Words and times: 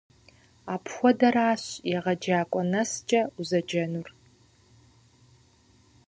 Апхуэдэращ 0.73 1.63
егъэджакӀуэ 1.97 2.63
нэскӀэ 2.71 3.21
узэджэнур. 3.39 4.09